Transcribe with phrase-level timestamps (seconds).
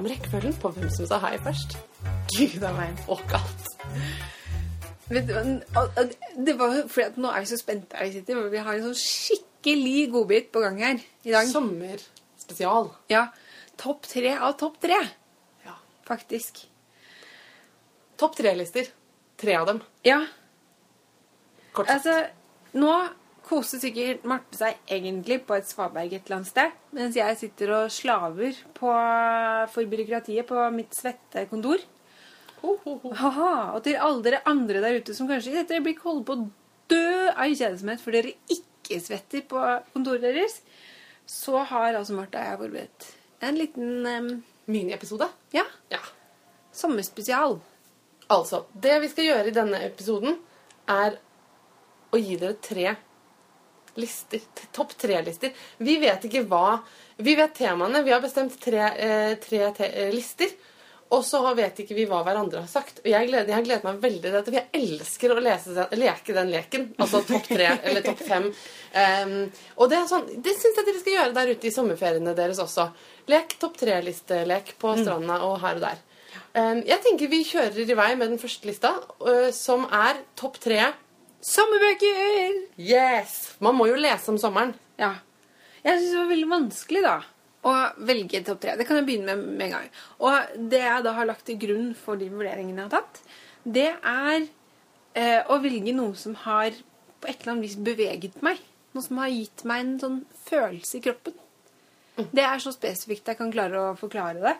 [0.00, 1.76] om rekkefølgen på hvem som sa hei først.
[2.32, 2.98] Gud a meg.
[5.10, 6.12] Og- og
[6.46, 8.48] det var fordi at nå er vi så spente her vi sitter.
[8.50, 11.46] Vi har en sånn skikkelig godbit på gang her i dag.
[11.50, 12.92] Sommerspesial.
[13.10, 13.26] Ja.
[13.80, 14.98] Topp tre av topp tre,
[15.64, 15.74] Ja.
[16.06, 16.66] faktisk.
[18.18, 18.86] Topp tre-lister.
[19.38, 19.82] Tre av dem.
[20.04, 20.26] Ja,
[21.72, 22.06] Kort sagt.
[22.06, 22.26] altså
[22.74, 23.08] Nå
[23.50, 27.72] koser sikkert Marte seg egentlig på et svaberg et eller annet sted, mens jeg sitter
[27.74, 28.92] og slaver på,
[29.74, 31.82] for byråkratiet på mitt svette kontor.
[32.60, 33.12] Ho, ho, ho.
[33.16, 36.36] Haha, og til alle dere andre der ute som kanskje i dette øyeblikk holder på
[36.36, 36.48] å
[36.92, 39.62] dø av kjedsomhet for dere ikke svetter på
[39.94, 40.60] kontoret deres,
[41.30, 43.10] så har altså Marte og jeg forberedt
[43.46, 44.30] en liten um,
[44.70, 45.26] Miniepisode.
[45.56, 46.00] ja, Ja.
[46.76, 47.58] sommerspesial.
[48.30, 50.36] Altså, det vi skal gjøre i denne episoden,
[50.86, 51.16] er
[52.12, 52.92] å gi dere tre
[53.98, 54.42] lister.
[54.72, 55.54] Topp tre-lister.
[55.78, 56.80] Vi vet ikke hva
[57.20, 58.00] Vi vet temaene.
[58.02, 60.48] Vi har bestemt tre, eh, tre te eh, lister.
[61.10, 63.00] Og så vet ikke vi hva hverandre har sagt.
[63.02, 65.74] Og jeg gleder, jeg har gledet meg veldig til dette, for jeg elsker å lese
[65.74, 66.84] den, leke den leken.
[67.02, 68.46] Altså topp tre eller topp fem.
[68.94, 69.34] Um,
[69.74, 72.62] og det er sånn, det syns jeg dere skal gjøre der ute i sommerferiene deres
[72.62, 72.86] også.
[73.30, 76.06] Lek topp tre-listelek på stranda og her og der.
[76.54, 78.94] Um, jeg tenker vi kjører i vei med den første lista,
[79.26, 80.92] uh, som er topp tre
[81.40, 82.56] Sommerbøker!
[82.76, 83.56] Yes!
[83.64, 84.74] Man må jo lese om sommeren.
[85.00, 85.14] Ja.
[85.80, 87.14] Jeg syns det var veldig vanskelig, da,
[87.64, 87.74] å
[88.08, 88.74] velge topp tre.
[88.76, 89.86] Det kan jeg begynne med med en gang.
[90.20, 93.22] Og det jeg da har lagt til grunn for de vurderingene jeg har tatt,
[93.64, 94.36] det er
[95.16, 96.76] eh, å velge noe som har
[97.20, 98.60] på et eller annet vis beveget meg.
[98.92, 101.38] Noe som har gitt meg en sånn følelse i kroppen.
[102.36, 104.54] Det er så spesifikt jeg kan klare å forklare det.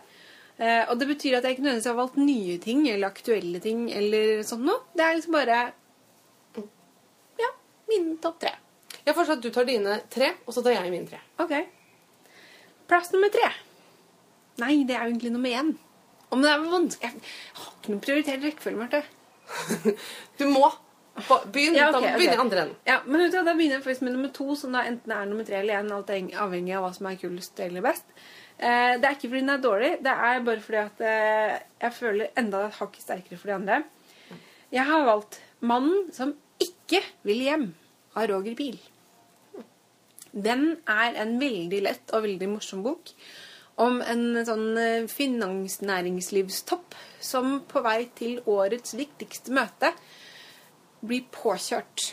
[0.60, 3.86] Eh, og det betyr at jeg ikke nødvendigvis har valgt nye ting eller aktuelle ting
[3.92, 4.80] eller sånn noe.
[4.96, 5.60] Det er liksom bare
[7.90, 8.54] Min topp tre.
[9.04, 11.20] Jeg foreslår at du tar dine tre, og så tar jeg mine tre.
[11.42, 11.54] Ok.
[12.90, 13.48] Plass nummer tre.
[14.60, 15.72] Nei, det er jo egentlig nummer én.
[16.30, 19.02] Om det er vanskelig Jeg har ikke noen prioritert rekkefølge, Marte.
[20.38, 20.68] Du må
[21.50, 22.26] begynn, Ja, okay, okay.
[22.28, 22.76] i andre enden.
[22.86, 25.26] Ja, men vet du, Da begynner jeg faktisk med nummer to, som da enten er
[25.30, 25.90] nummer tre eller én.
[25.94, 26.12] Alt
[26.44, 28.06] avhengig av hva som er kulest eller best.
[28.60, 31.96] Eh, det er ikke fordi den er dårlig, det er bare fordi at eh, jeg
[31.96, 33.78] føler enda et hakk sterkere for de andre.
[34.70, 36.34] Jeg har valgt 'Mannen som
[36.90, 37.68] ikke vil hjem'
[38.18, 38.80] av Roger Pil.
[40.30, 43.14] Den er en veldig lett og veldig morsom bok
[43.80, 49.92] om en sånn eh, finansnæringslivstopp som på vei til årets viktigste møte
[51.00, 52.10] blir påkjørt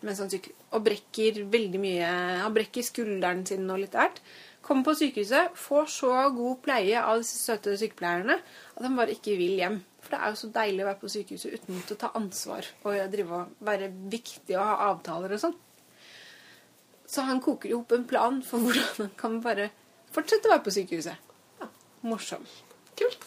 [0.00, 0.32] sånn
[0.70, 2.10] og brekker veldig mye
[2.40, 4.16] Han brekker skulderen sin og litt hvert.
[4.64, 9.36] Kommer på sykehuset, får så god pleie av disse søte sykepleierne at han bare ikke
[9.36, 9.80] vil hjem.
[10.00, 13.00] For det er jo så deilig å være på sykehuset uten å ta ansvar og
[13.12, 15.58] drive og være viktig og ha avtaler og sånn.
[17.10, 19.68] Så han koker jo opp en plan for hvordan han kan bare
[20.14, 21.30] fortsette å være på sykehuset.
[21.60, 21.68] Ja,
[22.06, 22.46] morsom.
[22.98, 23.26] Kult.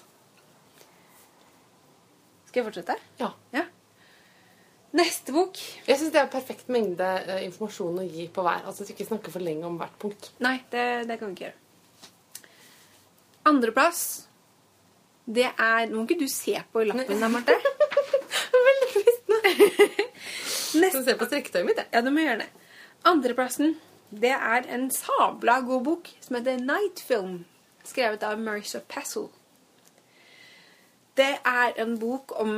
[2.48, 2.98] Skal jeg fortsette?
[3.20, 3.34] Ja.
[3.54, 3.66] Ja.
[4.94, 8.62] Neste bok Jeg syns det er perfekt mengde eh, informasjon å gi på hver.
[8.70, 10.30] Altså at vi ikke snakker for lenge om hvert punkt.
[10.46, 11.60] Nei, det, det kan vi ikke gjøre.
[13.50, 14.04] Andreplass,
[15.26, 17.56] det er Nå må ikke du se på lappen der, Marte.
[18.68, 19.40] Veldig fristende.
[20.82, 21.88] Neste, Skal se på strekketøyet mitt, jeg.
[21.94, 22.50] ja, du må gjøre det.
[23.08, 23.76] Andreplassen,
[24.12, 27.44] det er en sabla god bok som heter Night Film,
[27.86, 29.30] skrevet av Marissa Passel.
[31.18, 32.54] Det er en bok om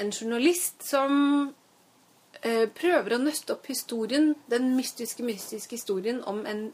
[0.00, 1.52] en journalist som
[2.42, 6.70] eh, prøver å nøste opp historien, den mystiske, mystiske historien om en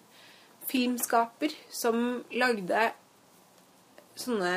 [0.71, 2.93] filmskaper som lagde
[4.17, 4.53] sånne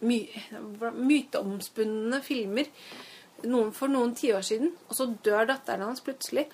[0.00, 0.18] my
[0.94, 2.68] myteomspunne filmer
[3.46, 4.72] noen, for noen tiår siden.
[4.88, 6.48] Og så dør datteren hans plutselig.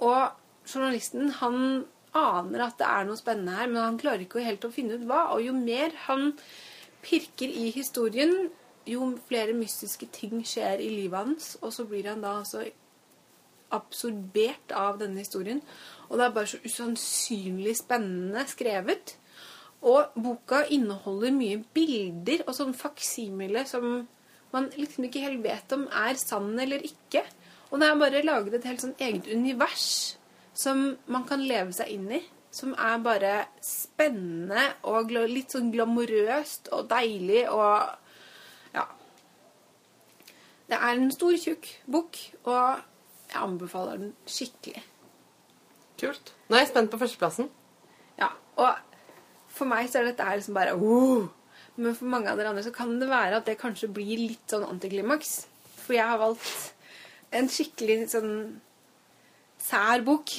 [0.00, 0.30] Og
[0.68, 1.84] journalisten han
[2.16, 5.06] aner at det er noe spennende her, men han klarer ikke helt å finne ut
[5.08, 5.28] hva.
[5.34, 6.32] Og jo mer han
[7.04, 8.50] pirker i historien,
[8.88, 11.54] jo flere mystiske ting skjer i livet hans.
[11.60, 12.64] Og så blir han da altså
[13.70, 15.62] absorbert av denne historien.
[16.08, 19.14] Og det er bare så usannsynlig spennende skrevet.
[19.80, 24.02] Og boka inneholder mye bilder og sånn faksimile som
[24.52, 27.22] man liksom ikke helt vet om er sann eller ikke.
[27.70, 30.18] Og det er bare laget et helt sånn eget univers
[30.56, 32.20] som man kan leve seg inn i.
[32.50, 37.96] Som er bare spennende og litt sånn glamorøst og deilig og
[38.74, 38.86] Ja.
[40.68, 42.82] Det er en stor, tjukk bok, og
[43.30, 44.82] jeg anbefaler den skikkelig.
[45.98, 46.34] Kult.
[46.48, 47.50] Nå er jeg spent på førsteplassen.
[48.18, 48.78] Ja, og
[49.50, 51.28] for meg så er dette her liksom bare oh!
[51.80, 54.52] Men for mange av dere andre så kan det være at det kanskje blir litt
[54.52, 55.46] sånn antiklimaks.
[55.80, 56.74] For jeg har valgt
[57.36, 58.32] en skikkelig sånn
[59.62, 60.32] sær bok.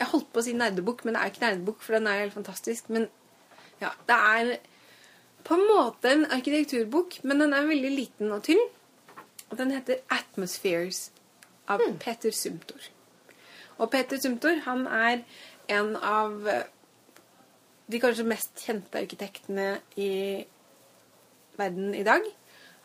[0.00, 2.34] Jeg holdt på å si nerdebok, men det er ikke nerdebok, for den er helt
[2.34, 2.88] fantastisk.
[2.90, 3.06] Men
[3.82, 4.52] ja, det er
[5.46, 8.62] på en måte en arkitekturbok, men den er veldig liten og tynn.
[9.50, 11.10] Og den heter 'Atmospheres'
[11.68, 12.80] av Peter Sumtor.
[13.78, 15.22] Og Peter Sumtor han er
[15.68, 16.48] en av
[17.92, 20.42] de kanskje mest kjente arkitektene i
[21.58, 22.24] verden i dag.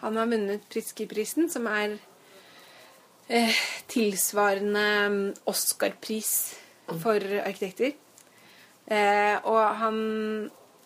[0.04, 1.98] Han har vunnet Pritzker-prisen, som er
[3.30, 6.34] eh, tilsvarende mm, Oscar-pris
[7.02, 7.96] for arkitekter.
[8.88, 9.98] Eh, og han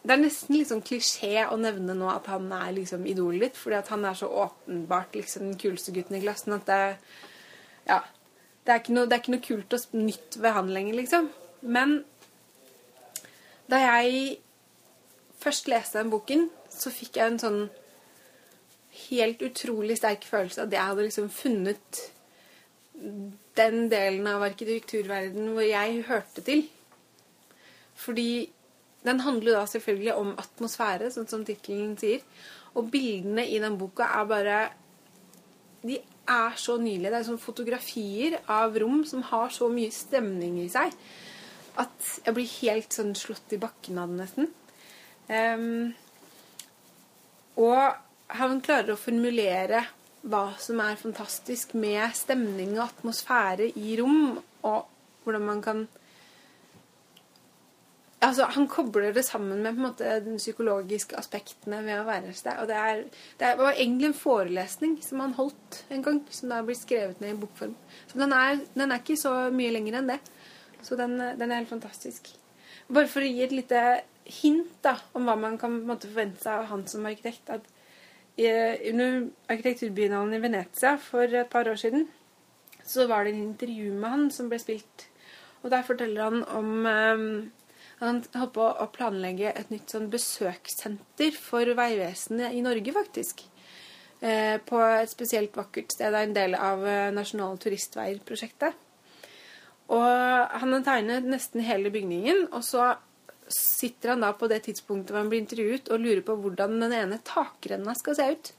[0.02, 3.58] Det er nesten litt sånn klisjé å nevne nå at han er liksom idolet ditt,
[3.60, 6.98] fordi at han er så åpenbart liksom den kuleste gutten i klassen at det
[7.86, 8.02] Ja.
[8.66, 11.30] Det er noe, det er ikke noe kult og nytt ved han lenger, liksom.
[11.62, 12.04] Men
[13.72, 14.38] da jeg
[15.42, 17.62] først leste den boken, så fikk jeg en sånn
[19.08, 22.02] helt utrolig sterk følelse av at jeg hadde liksom funnet
[23.58, 26.66] den delen av arkitekturverdenen hvor jeg hørte til.
[27.98, 28.50] Fordi
[29.06, 32.22] den handler da selvfølgelig om atmosfære, sånn som tittelen sier.
[32.78, 34.62] Og bildene i den boka er bare
[35.82, 35.98] De
[36.30, 37.10] er så nydelige.
[37.10, 40.94] Det er sånn fotografier av rom som har så mye stemning i seg
[41.80, 44.52] at jeg blir helt sånn slått i bakken av det, nesten.
[45.32, 45.94] Um,
[47.62, 49.86] og han klarer å formulere
[50.22, 54.38] hva som er fantastisk med stemning og atmosfære i rom,
[54.68, 54.86] og
[55.24, 55.88] hvordan man kan
[58.22, 62.54] Altså, Han kobler det sammen med måte de psykologiske aspektene ved å være et sted.
[62.62, 63.00] Og det, er,
[63.40, 67.34] det var egentlig en forelesning som han holdt en gang, som da blir skrevet ned
[67.34, 67.74] i bokform.
[68.12, 70.20] Så den er, den er ikke så mye lenger enn det.
[70.82, 72.32] Så den, den er helt fantastisk.
[72.92, 73.82] Bare for å gi et lite
[74.42, 77.50] hint da, om hva man kan måte, forvente seg av han som arkitekt.
[77.50, 77.68] at
[78.90, 82.08] Under arkitekturbiennalen i Venezia for et par år siden
[82.88, 85.08] så var det en intervju med han som ble spilt.
[85.62, 87.52] Og der forteller han om um,
[88.02, 93.44] Han holdt på å planlegge et nytt sånn besøkssenter for Vegvesenet i Norge, faktisk.
[94.22, 96.10] Eh, på et spesielt vakkert sted.
[96.10, 98.74] Det er en del av eh, Nasjonale turistveier-prosjektet.
[99.92, 102.94] Og han har tegnet nesten hele bygningen, og så
[103.52, 106.96] sitter han da på det tidspunktet hvor han blir intervjuet og lurer på hvordan den
[106.96, 108.52] ene takrenna skal se ut.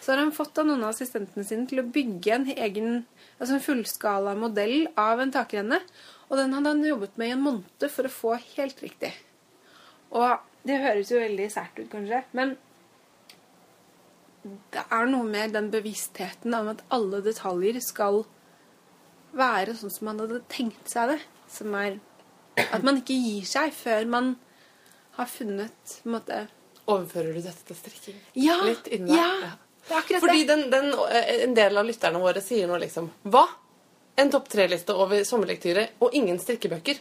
[0.00, 3.02] Så har han fått av noen av assistentene sine til å bygge en egen
[3.40, 5.80] altså en fullskala modell av en takrenne.
[6.28, 9.12] Og den hadde han jobbet med i en måned for å få helt riktig.
[10.16, 12.56] Og det høres jo veldig sært ut, kanskje, men
[14.72, 18.22] det er noe med den bevisstheten om at alle detaljer skal
[19.36, 21.20] være sånn som man hadde tenkt seg det.
[21.50, 21.98] Som er
[22.60, 24.36] at man ikke gir seg før man
[25.16, 26.40] har funnet på en måte
[26.90, 28.16] Overfører du dette til strikking?
[28.34, 28.56] Ja!
[28.66, 29.16] Litt inni deg?
[29.16, 29.50] ja,
[29.86, 30.48] det er akkurat Fordi det.
[30.48, 33.44] den, den, eh, en del av lytterne våre sier nå liksom Hva?
[34.18, 36.98] En topp tre-liste over sommerlektyrer og ingen strikkebøker?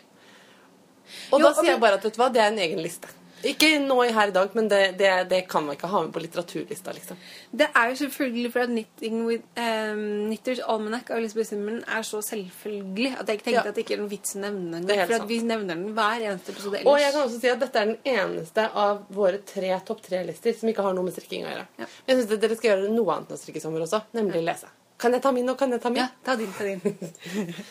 [1.33, 2.79] Og Jo, da sier men- jeg bare at vet du hva, det er en egen
[2.85, 3.07] liste.
[3.47, 6.11] Ikke nå i her i dag, men det, det, det kan man ikke ha med
[6.11, 6.91] på litteraturlista.
[6.91, 7.17] liksom.
[7.51, 12.03] Det er jo selvfølgelig fordi at Knitting with, um, Knitters Almanac av Elisabeth Simmelen er
[12.03, 13.63] så selvfølgelig at jeg ikke tenkte Ja.
[13.69, 15.05] at det ikke er noen vits å nevne den.
[15.13, 16.91] For vi nevner den hver eneste episode ellers.
[16.91, 20.59] Og jeg kan også si at dette er den eneste av våre tre topp tre-lister
[20.59, 21.67] som ikke har noe med strikking å gjøre.
[21.79, 21.85] Ja.
[22.07, 24.43] Men jeg syns dere skal gjøre noe annet enn å strikke i sommer også, nemlig
[24.43, 24.67] lese.
[24.99, 26.03] Kan jeg ta min, og kan jeg ta min?
[26.03, 26.83] Ja, ta din, ta din.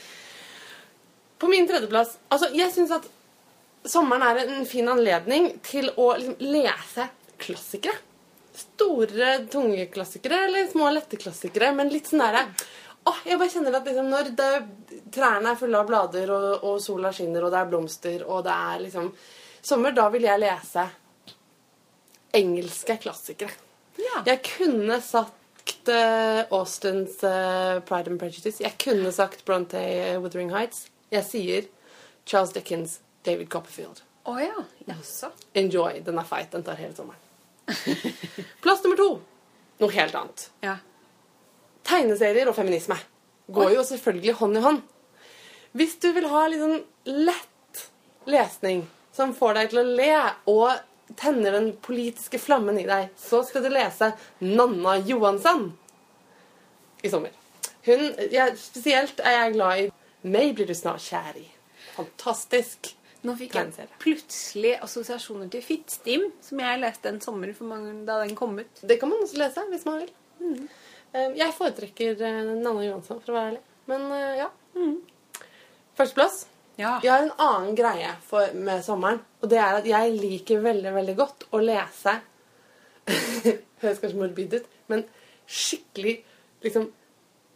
[1.39, 3.05] På min tredjeplass Altså, jeg syns at
[3.85, 7.09] sommeren er en fin anledning til å liksom, lese
[7.39, 8.05] klassikere.
[8.59, 12.49] Store, tunge klassikere eller små, lette klassikere, men litt sånn derre
[13.09, 14.49] oh, jeg bare kjenner at liksom, når det,
[15.15, 18.55] trærne er fulle av blader, og, og sola skinner, og det er blomster, og det
[18.55, 19.11] er liksom
[19.65, 20.85] sommer, da vil jeg lese
[22.39, 23.55] engelske klassikere.
[23.99, 24.23] Ja.
[24.29, 28.63] Jeg kunne sagt eh, Austens eh, Pride and Prejudice.
[28.63, 30.87] Jeg kunne sagt Bronte uh, Wuthering Heights.
[31.11, 31.67] Jeg sier
[32.29, 34.03] Charles Dickens, David Copperfield.
[34.29, 34.65] Å ja.
[34.89, 35.31] Jaså.
[35.57, 36.03] Enjoy.
[36.05, 36.51] Den er feit.
[36.53, 37.25] Den tar hele sommeren.
[38.65, 39.09] Plass nummer to.
[39.79, 40.49] Noe helt annet.
[40.65, 40.77] Ja.
[41.89, 42.99] Tegneserier og feminisme
[43.55, 44.83] går jo selvfølgelig hånd i hånd.
[45.79, 46.83] Hvis du vil ha litt sånn
[47.29, 47.85] lett
[48.29, 48.85] lesning
[49.15, 50.13] som får deg til å le
[50.51, 54.11] og tenner den politiske flammen i deg, så skal du lese
[54.45, 55.71] Nanna Johansson
[57.01, 57.33] i sommer.
[57.87, 59.89] Hun, ja, spesielt er jeg glad i
[60.29, 61.45] Meg blir du snart kjær i.
[61.95, 62.91] Fantastisk.
[63.27, 68.37] Nå fikk jeg plutselig assosiasjoner til Fittstim, som jeg leste en sommer mange, da den
[68.39, 68.83] kom ut.
[68.83, 70.13] Det kan man også lese hvis man vil.
[70.39, 70.69] Mm.
[71.39, 73.65] Jeg foretrekker eh, Nanna Johansson, for å være ærlig.
[73.89, 74.07] Men
[74.39, 74.49] ja.
[74.77, 74.99] Mm.
[75.99, 76.45] Førsteplass.
[76.79, 77.01] Ja.
[77.03, 79.19] Jeg har en annen greie for, med sommeren.
[79.43, 82.21] Og det er at jeg liker veldig, veldig godt å lese
[83.83, 85.05] Høres kanskje morbid ut, men
[85.49, 86.19] skikkelig
[86.65, 86.91] liksom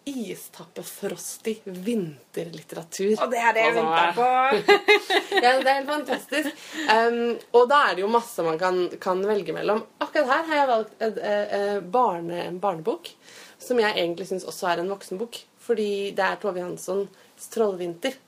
[0.04, 3.14] istappefrostig vinterlitteratur.
[3.22, 4.26] Og det er det jeg Altså, venta på.
[5.44, 6.64] ja, det er helt fantastisk.
[6.88, 7.20] Um,
[7.54, 9.84] og da er det jo masse man kan, kan velge mellom.
[10.02, 13.12] Akkurat her har jeg valgt et, eh, eh, barne, en barnebok,
[13.62, 15.38] som jeg egentlig syns også er en voksenbok.
[15.62, 17.08] Fordi det er Tove Janssons
[17.52, 18.18] 'Trollvinter'.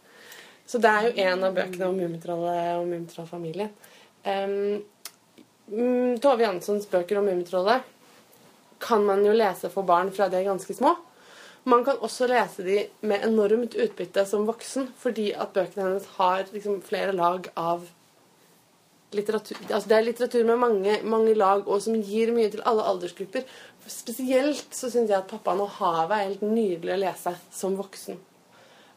[0.66, 3.72] Så det er jo en av bøkene om Mummitrollet og Mummitrollfamilien.
[4.24, 4.84] Um,
[5.68, 7.90] mm, Tove Janssons bøker om Mummitrollet
[8.84, 10.94] kan man jo lese for barn fra de er ganske små.
[11.64, 16.44] Man kan også lese de med enormt utbytte som voksen, fordi at bøkene hennes har
[16.52, 17.86] liksom flere lag av
[19.16, 19.56] litteratur.
[19.70, 23.46] Altså det er litteratur med mange, mange lag, og som gir mye til alle aldersgrupper.
[23.88, 28.20] Spesielt så syns jeg at 'Pappaen og havet' er helt nydelig å lese som voksen.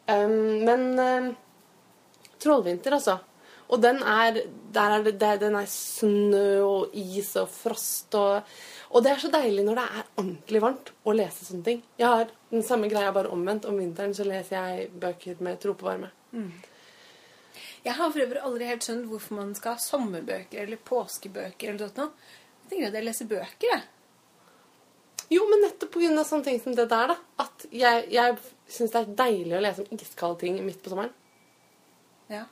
[0.08, 1.36] Um, men um,
[2.40, 3.20] 'Trollvinter', altså.
[3.68, 4.38] Og den er,
[4.80, 8.48] er det, der, den er snø og is og frost og
[8.88, 11.82] Og det er så deilig når det er ordentlig varmt å lese sånne ting.
[12.00, 13.68] Jeg har den samme greia, bare omvendt.
[13.68, 16.08] Om vinteren så leser jeg bøker med tropevarme.
[17.84, 21.88] Jeg har for øvrig aldri helt skjønt hvorfor man skal ha sommerbøker eller påskebøker eller
[21.88, 22.34] sånt noe.
[22.64, 23.86] Jeg tenker at jeg leser bøker, jeg.
[25.36, 26.24] Jo, men nettopp pga.
[26.24, 27.18] sånne ting som det der, da.
[27.44, 28.38] At jeg, jeg
[28.72, 31.12] syns det er deilig å lese om iskalde ting midt på sommeren.
[32.32, 32.46] Ja.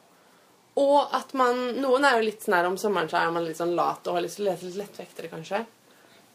[0.82, 3.60] Og at man Noen er jo litt sånn her om sommeren så er man litt
[3.60, 5.64] sånn lat og har lyst til å lese litt lettvektere, kanskje.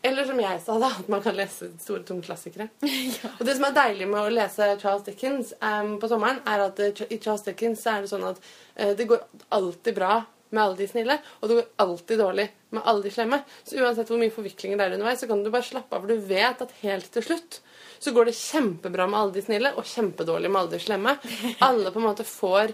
[0.03, 2.71] Eller som jeg sa, da, at man kan lese store, tunge klassikere.
[3.39, 6.81] Og det som er deilig med å lese Charles Dickens um, på sommeren, er at
[6.81, 9.27] uh, i Charles Dickens er det sånn at uh, det går
[9.59, 13.43] alltid bra med alle de snille, og det går alltid dårlig med alle de slemme.
[13.63, 16.11] Så uansett hvor mye forviklinger det er underveis, så kan du bare slappe av, for
[16.11, 17.61] du vet at helt til slutt
[18.01, 21.15] så går det kjempebra med alle de snille, og kjempedårlig med alle de slemme.
[21.69, 22.73] Alle på en måte får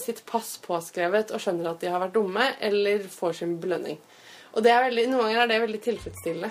[0.00, 3.98] sitt pass påskrevet og skjønner at de har vært dumme, eller får sin belønning.
[4.54, 6.50] Og det veldig, noen ganger er det veldig tilfredsstillende.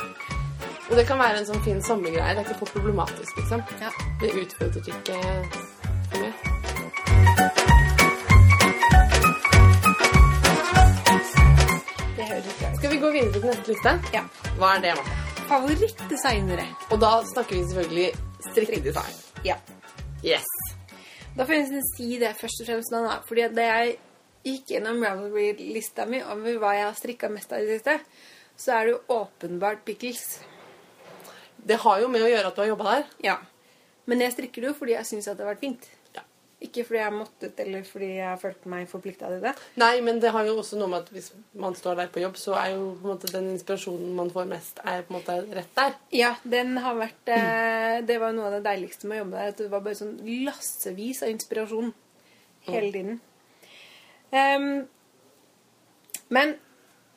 [0.90, 2.34] og det kan være en sånn fin sommergreie.
[2.36, 3.64] Det er ikke for problematisk, liksom.
[3.80, 3.92] Ja.
[4.20, 5.20] Det utfordrer ikke
[6.10, 6.32] for mye.
[12.80, 13.96] Skal vi gå videre til neste liste?
[14.16, 14.24] Ja.
[14.60, 15.16] Hva er det, Marte?
[15.50, 16.66] Favorittdesignere.
[16.92, 18.10] Og da snakker vi selvfølgelig
[18.50, 19.16] strikkedesign.
[19.44, 19.56] Ja.
[20.24, 20.59] Yes.
[21.36, 23.18] Da får jeg si det først og fremst nå, da.
[23.26, 23.96] Fordi da jeg
[24.46, 27.98] gikk gjennom Ravelry-lista mi over hva jeg har strikka mest av i det siste,
[28.60, 30.40] så er det jo åpenbart pickles.
[31.60, 33.08] Det har jo med å gjøre at du har jobba der.
[33.24, 33.38] Ja.
[34.08, 35.88] Men jeg strikker det jo fordi jeg syns det har vært fint.
[36.60, 39.54] Ikke fordi jeg måttet, eller fordi jeg har følt meg forplikta til det.
[39.80, 42.36] Nei, men det har jo også noe med at hvis man står der på jobb,
[42.36, 45.96] så er jo måte den inspirasjonen man får mest, er på en måte rett der.
[46.12, 49.54] Ja, den har vært eh, Det var noe av det deiligste med å jobbe der.
[49.54, 51.92] At det var bare sånn lassevis av inspirasjon
[52.68, 53.20] hele tiden.
[54.30, 54.84] Um,
[56.28, 56.58] men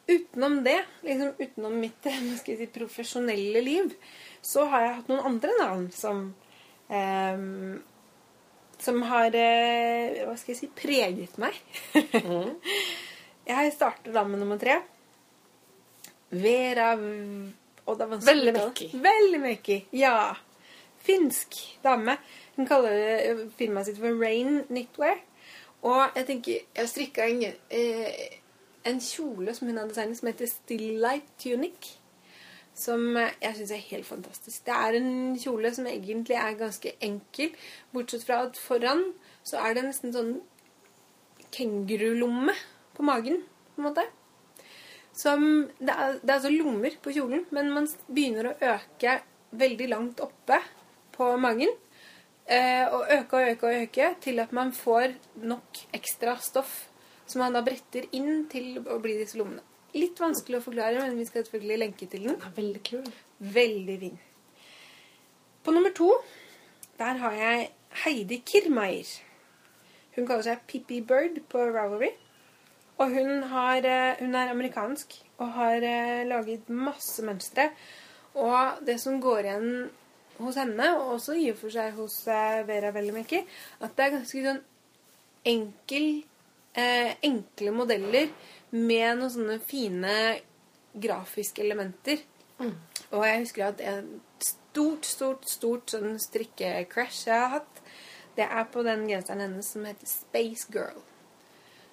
[0.07, 2.07] utenom det, liksom utenom mitt
[2.45, 3.93] si, profesjonelle liv,
[4.41, 6.29] så har jeg hatt noen andre navn som
[6.89, 7.81] ehm,
[8.83, 11.55] Som har eh, Hva skal jeg si preget meg.
[13.53, 14.81] jeg starter da med nummer tre.
[16.33, 16.93] Vera
[17.85, 18.53] og det er Veldig.
[18.53, 18.89] Mekki.
[19.03, 20.33] Veldig Mekki, ja.
[21.03, 22.17] Finsk dame.
[22.55, 25.19] Hun kaller eh, firmaet sitt for Rain Knitwear.
[25.83, 28.39] Og jeg tenker Jeg strikka en, eh,
[28.87, 31.97] en kjole som hun har designet, som heter Still Light Tunic.
[32.73, 34.63] Som jeg syns er helt fantastisk.
[34.65, 37.53] Det er en kjole som egentlig er ganske enkel,
[37.93, 39.11] bortsett fra at foran
[39.45, 40.33] så er det nesten sånn
[41.53, 42.55] kengurulomme
[42.97, 43.43] på magen,
[43.75, 44.05] på en måte.
[45.13, 45.43] Som,
[45.77, 49.19] det, er, det er altså lommer på kjolen, men man begynner å øke
[49.53, 50.57] veldig langt oppe
[51.13, 51.69] på magen.
[52.45, 55.13] Eh, og øke og øke og øke til at man får
[55.45, 56.73] nok ekstra stoff
[57.25, 59.63] som man da bretter inn til å bli disse lommene.
[59.93, 62.39] Litt vanskelig å forklare, men vi skal selvfølgelig lenke til den.
[62.41, 63.05] Ja, veldig kul.
[63.53, 64.19] Veldig fin.
[65.63, 66.09] På nummer to
[66.99, 67.69] der har jeg
[68.03, 69.09] Heidi Kirmeier.
[70.15, 72.11] Hun kaller seg Pippi Bird på Ravelry.
[73.01, 77.71] Og hun, har, eh, hun er amerikansk og har eh, laget masse mønstre.
[78.33, 79.71] Og det som går igjen
[80.37, 83.41] hos henne, og også i og for seg hos eh, Vera Vellemekki,
[83.81, 84.61] at det er ganske sånn
[85.53, 86.07] enkel,
[86.77, 88.29] eh, enkle modeller
[88.73, 90.17] med noen sånne fine
[90.93, 92.21] grafiske elementer.
[93.13, 97.81] Og jeg husker at et stort, stort, stort sånn strikkecrash jeg har hatt,
[98.33, 101.01] det er på den genseren hennes som heter Space Girl.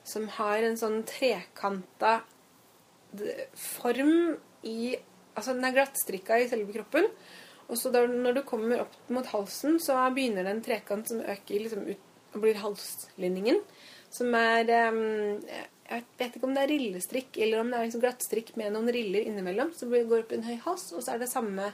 [0.09, 2.21] Som har en sånn trekanta
[3.55, 4.97] form i
[5.31, 7.05] Altså, den er glattstrikka i selve kroppen.
[7.71, 11.23] Og så da, når du kommer opp mot halsen, så begynner det en trekant som
[11.23, 13.61] øker liksom ut og blir halslinningen.
[14.13, 15.39] Som er em,
[15.91, 18.93] Jeg vet ikke om det er rillestrikk eller om det er liksom glattstrikk med noen
[18.95, 19.73] riller innimellom.
[19.75, 21.73] Så det går opp i en høy hals, og så er det samme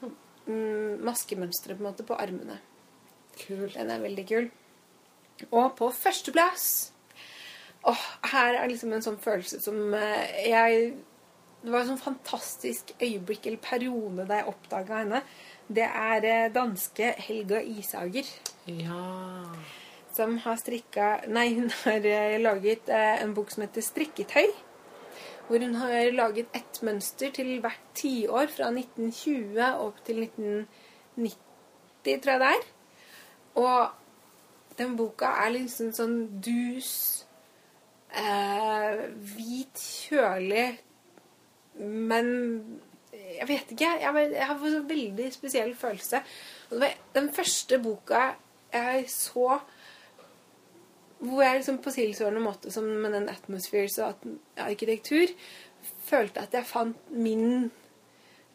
[0.00, 2.56] mm, maskemønstre på en måte på armene.
[3.36, 3.68] Kul.
[3.74, 4.48] Den er veldig kul.
[5.50, 6.64] Og på førsteplass
[7.88, 8.00] Åh,
[8.32, 10.80] Her er liksom en sånn følelse som eh, jeg
[11.62, 15.22] Det var et sånn fantastisk øyeblikk eller periode da jeg oppdaga henne.
[15.68, 18.28] Det er eh, danske Helga Isager.
[18.68, 19.00] Ja.
[20.20, 24.52] Som har strikka Nei, hun har eh, laget eh, en bok som heter 'Strikketøy'.
[25.48, 32.32] Hvor hun har laget ett mønster til hvert tiår fra 1920 opp til 1990, tror
[32.36, 32.68] jeg det er.
[33.58, 33.88] Og
[34.78, 36.92] den boka er liksom sånn dus,
[38.14, 39.02] eh,
[39.34, 40.68] hvit, kjølig,
[41.80, 42.30] men
[43.12, 43.90] jeg vet ikke.
[44.00, 46.22] Jeg, var- jeg har en veldig spesiell følelse.
[47.14, 48.34] Den første boka
[48.72, 49.58] jeg så
[51.20, 54.24] hvor jeg liksom på tilsvarende måte som med den Atmospheres og
[54.60, 55.32] arkitektur
[56.08, 57.70] følte at jeg fant min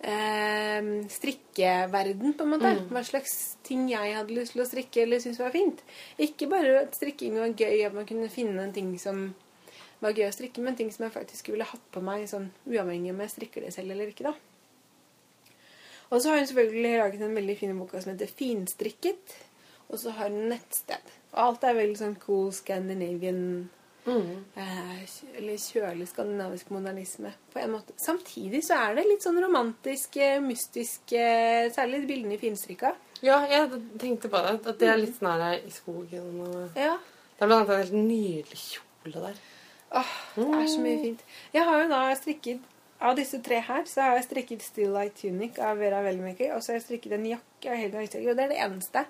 [0.02, 2.74] eh, strikkeverden, på en måte.
[2.90, 5.82] Hva slags ting jeg hadde lyst til å strikke eller syntes var fint.
[6.22, 9.28] Ikke bare at strikking var gøy, at man kunne finne en ting som
[10.02, 13.14] var gøy å strikke, men ting som jeg faktisk ville hatt på meg sånn uavhengig
[13.14, 14.32] om jeg strikker det selv eller ikke.
[14.32, 14.36] da.
[16.14, 19.38] Og så har hun selvfølgelig laget en veldig fin bok som heter Finstrikket.
[19.90, 21.14] Og så har hun nettsted.
[21.36, 23.70] Og alt er veldig sånn cool Scandinavian
[24.06, 24.44] Mm.
[24.56, 25.00] eh,
[25.38, 27.96] Eller kjølig skandinavisk modernisme på en måte.
[27.98, 32.94] Samtidig så er det litt sånn romantisk, eh, mystisk eh, Særlig bildene i finstrikka.
[33.26, 34.68] Ja, jeg tenkte på det.
[34.68, 36.40] At det er litt sånn her i skogen.
[36.46, 36.78] Og...
[36.78, 37.00] Ja.
[37.36, 39.42] Det er blant annet en helt nydelig kjole der.
[39.96, 41.26] Åh, det er så mye fint.
[41.54, 42.72] Jeg har jo da strikket
[43.06, 46.54] Av disse tre her så har jeg strikket Still Light Tunic av Vera Velmaker.
[46.56, 48.30] Og så har jeg strikket en jakke av Helga Høysager.
[48.32, 49.04] Og det er det eneste.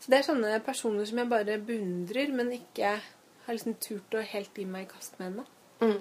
[0.00, 2.96] Så det er sånne personer som jeg bare beundrer, men ikke
[3.46, 5.46] har liksom turt å helt gi meg i kast med ennå.
[5.82, 6.00] Mm.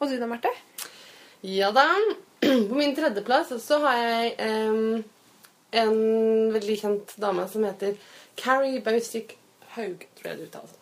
[0.00, 0.52] Og du da, Marte?
[1.46, 1.86] Ja da.
[2.70, 5.02] På min tredjeplass så har jeg um,
[5.76, 5.96] en
[6.54, 7.96] veldig kjent dame som heter
[8.40, 9.36] Carrie Baustik
[9.76, 10.76] Haug, tror jeg det uttales.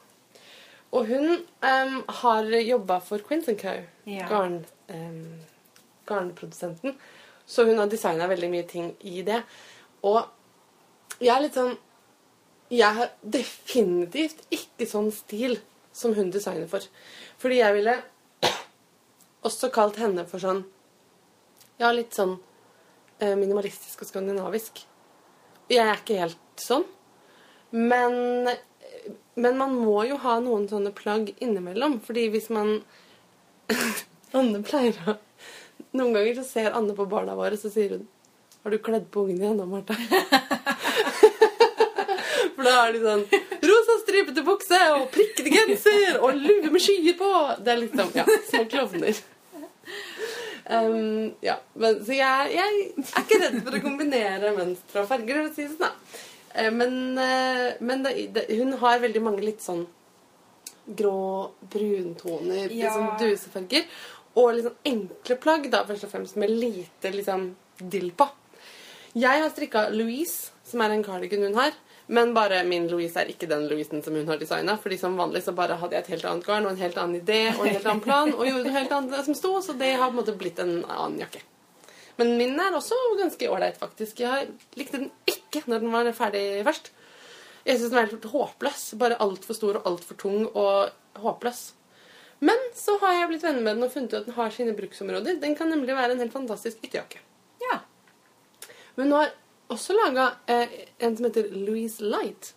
[0.97, 3.75] Og hun um, har jobba for Quentin Co.
[4.09, 4.29] Ja.
[4.31, 5.41] Garn, um,
[6.09, 6.97] garnprodusenten.
[7.47, 9.43] Så hun har designa veldig mye ting i det.
[10.03, 10.23] Og
[11.19, 11.77] jeg er litt sånn
[12.71, 15.57] Jeg har definitivt ikke sånn stil
[15.93, 16.85] som hun designer for.
[17.41, 17.95] Fordi jeg ville
[19.47, 20.65] også kalt henne for sånn
[21.81, 22.37] Ja, litt sånn
[23.23, 24.83] eh, minimalistisk og skandinavisk.
[25.71, 26.85] Jeg er ikke helt sånn.
[27.71, 28.49] Men,
[29.37, 31.99] men man må jo ha noen sånne plagg innimellom.
[32.05, 32.81] Fordi hvis man
[34.39, 35.19] Anne pleier å
[35.97, 38.09] Noen ganger så ser Anne på barna våre, så sier hun
[38.65, 39.97] Har du kledd på ungen igjen da, Marte?
[42.69, 43.25] Da har de sånn
[43.71, 47.33] rosa stripete bukse og prikkete genser og lue med skyer på.
[47.65, 49.21] Det er liksom ja, små klovner.
[50.69, 55.39] Um, ja, men, så jeg, jeg er ikke redd for å kombinere mønstre og farger.
[55.41, 55.93] For å si sånn, da.
[56.59, 59.87] Eh, Men, eh, men det, hun har veldig mange litt sånn
[60.99, 61.15] grå
[61.73, 62.93] bruntoner, Ja.
[62.95, 63.89] sånn dusefarger.
[64.39, 68.29] Og sånn enkle plagg, da, først og fremst med lite liksom, dill på.
[69.19, 71.73] Jeg har strikka Louise, som er en cardigan hun har.
[72.11, 74.79] Men bare min Louise er ikke den Louisen som hun har designa.
[74.81, 77.21] fordi som vanlig så bare hadde jeg et helt annet garn og en helt annen
[77.21, 78.33] idé og en helt annen plan.
[78.33, 80.79] Og gjorde noe helt annet som sto, så det har på en måte blitt en
[80.89, 81.43] annen jakke.
[82.19, 84.23] Men min er også ganske ålreit, faktisk.
[84.25, 86.91] Jeg likte den ikke når den var ferdig først.
[87.69, 88.87] Jeg syns den var helt håpløs.
[88.99, 91.61] Bare altfor stor og altfor tung og håpløs.
[92.41, 94.75] Men så har jeg blitt venner med den og funnet ut at den har sine
[94.79, 95.39] bruksområder.
[95.43, 97.21] Den kan nemlig være en helt fantastisk ytterjakke.
[97.63, 97.81] Ja.
[98.97, 99.33] Men hun har
[99.73, 102.55] også laga eh, en som heter Louise Light.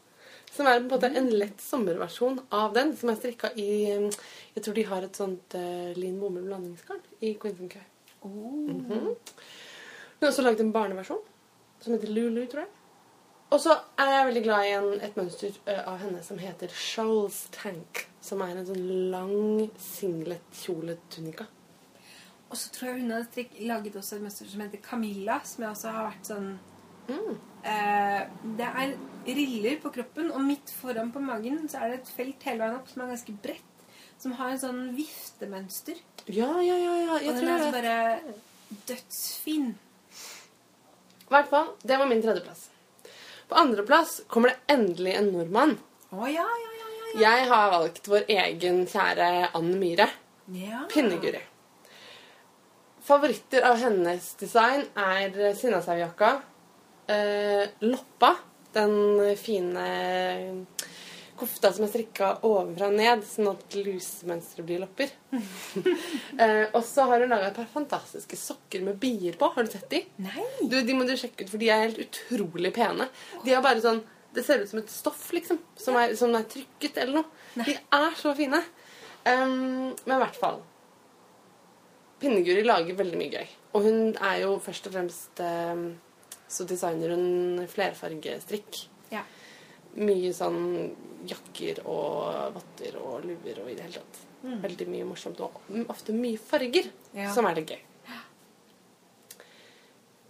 [0.51, 4.63] Som er på en måte en lett sommerversjon av den, som er strikka i Jeg
[4.63, 7.87] tror de har et sånt eh, Linn Bomull blandingsgarn i Quinton Coy.
[8.23, 9.15] Mhm.
[10.21, 11.23] Hun har også laget en barneversjon
[11.81, 12.69] som heter Lulu, tror jeg.
[13.51, 16.71] Og så er jeg veldig glad i en, et mønster eh, av henne som heter
[16.71, 18.05] Shoals Tank.
[18.21, 21.47] Som er en sånn lang singlet-kjoletunika.
[22.51, 23.25] Og så tror jeg hun har
[23.71, 26.51] laget også et mønster som heter Camilla, som jeg også har vært sånn
[27.07, 27.37] Mm.
[27.63, 28.21] eh,
[28.57, 28.93] Det er
[29.25, 32.75] riller på kroppen, og midt foran på magen så er det et felt hele veien
[32.79, 33.67] opp som er ganske bredt.
[34.21, 35.97] Som har en sånn viftemønster.
[36.27, 36.95] Ja, ja, ja.
[37.05, 37.19] ja.
[37.21, 39.71] Jeg og den tror er altså bare dødsfin.
[41.21, 42.67] I hvert fall, det var min tredjeplass.
[43.49, 45.77] På andreplass kommer det endelig en nordmann.
[46.11, 47.21] Å ja, ja, ja, ja, ja.
[47.23, 50.09] Jeg har valgt vår egen kjære Ann Myhre.
[50.53, 50.85] ja.
[50.91, 51.41] Pinneguri.
[53.01, 56.35] Favoritter av hennes design er Sinnasaujakka,
[57.81, 58.35] loppa,
[58.75, 58.93] den
[59.39, 59.85] fine
[61.41, 65.11] kofta som er strikka ovenfra og ned, sånn at lusemønsteret blir lopper.
[66.43, 69.49] eh, og så har hun laga et par fantastiske sokker med bier på.
[69.55, 70.03] Har du sett de?
[70.21, 70.45] Nei.
[70.61, 73.09] Du, de må du sjekke ut, for de er helt utrolig pene.
[73.45, 75.57] De er bare sånn Det ser ut som et stoff, liksom.
[75.75, 77.65] Som er, som er trykket eller noe.
[77.65, 78.61] De er så fine.
[79.25, 80.61] Um, men i hvert fall
[82.21, 83.51] Pinneguri lager veldig mye gøy.
[83.75, 85.83] Og hun er jo først og fremst um,
[86.51, 88.81] Så designer hun flerfargestrikk.
[89.13, 89.23] Ja.
[90.01, 90.59] Mye sånn
[91.27, 94.19] jakker og votter og luer og i det hele tatt.
[94.63, 95.39] Veldig mye morsomt.
[95.45, 95.61] Og
[95.93, 97.31] ofte mye farger, Ja.
[97.33, 97.81] som er litt gøy.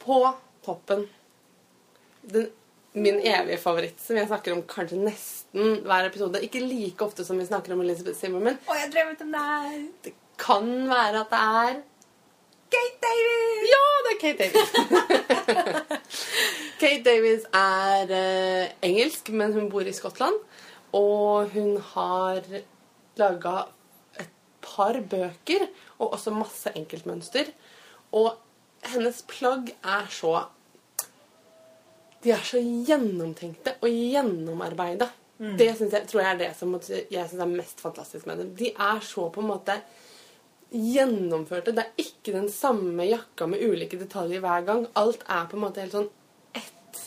[0.01, 0.33] På
[0.65, 1.07] toppen
[2.21, 2.49] den,
[2.93, 6.41] min evige favoritt, som jeg snakker om kanskje nesten hver episode.
[6.43, 8.57] Ikke like ofte som vi snakker om Elizabeth Zimmerman.
[8.67, 9.77] Å, jeg drømmet om det her.
[10.07, 11.79] Det kan være at det er
[12.71, 13.63] Kate Davies!
[13.71, 14.69] Ja, det er Kate Davies.
[16.81, 20.37] Kate Davies er eh, engelsk, men hun bor i Skottland.
[20.95, 22.41] Og hun har
[23.19, 23.55] laga
[24.19, 24.31] et
[24.63, 25.67] par bøker
[25.99, 27.51] og også masse enkeltmønster.
[28.15, 28.33] Og
[28.91, 30.47] hennes plagg er så
[32.21, 35.07] De er så gjennomtenkte og gjennomarbeida.
[35.41, 38.51] Det jeg, tror jeg er det som jeg synes er mest fantastisk med dem.
[38.55, 39.79] De er så på en måte
[40.71, 41.73] gjennomførte.
[41.75, 44.85] Det er ikke den samme jakka med ulike detaljer hver gang.
[44.99, 46.07] Alt er på en måte helt sånn
[46.55, 47.03] ett.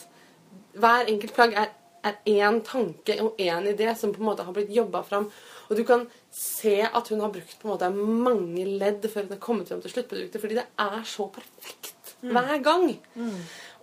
[0.77, 1.71] Hver enkelt plagg er,
[2.05, 5.31] er én tanke og én idé som på en måte har blitt jobba fram.
[5.69, 9.33] Og du kan se at hun har brukt på en måte mange ledd før hun
[9.33, 12.93] har kommet fram til sluttproduktet, fordi det er så perfekt hver gang.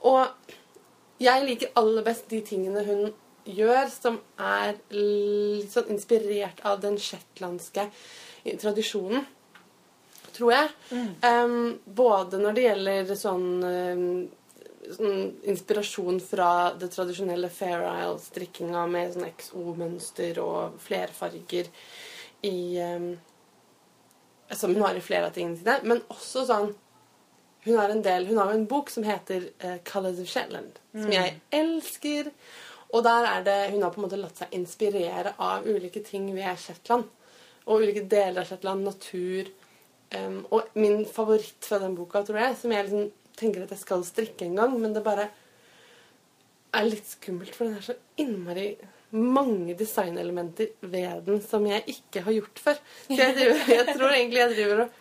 [0.07, 0.53] Og
[1.23, 3.13] jeg liker aller best de tingene hun
[3.51, 7.89] gjør som er litt sånn inspirert av den shetlandske
[8.63, 9.27] tradisjonen
[10.43, 10.71] tror jeg.
[11.23, 14.07] Um, både når det gjelder sånn, um,
[14.99, 15.19] sånn
[15.53, 21.71] inspirasjon fra det tradisjonelle Fair Isle-strikkinga med sånn XO-mønster og flerfarger
[22.43, 23.13] i um,
[24.53, 25.79] Som hun har i flere av tingene sine.
[25.87, 26.75] Men også sånn
[27.63, 30.81] Hun har en del, hun har jo en bok som heter uh, Colors of Shetland,
[30.91, 32.33] som jeg elsker.
[32.93, 36.27] Og der er det Hun har på en måte latt seg inspirere av ulike ting
[36.35, 37.07] ved Shetland.
[37.71, 38.83] Og ulike deler av Shetland.
[38.85, 39.53] Natur.
[40.13, 43.81] Um, og min favoritt fra den boka, tror jeg, som jeg liksom tenker at jeg
[43.81, 45.31] skal strikke en gang, men det bare
[46.73, 48.67] er litt skummelt, for den er så innmari
[49.13, 52.79] mange designelementer ved den som jeg ikke har gjort før.
[53.07, 55.01] Så jeg, driver, jeg tror egentlig jeg driver og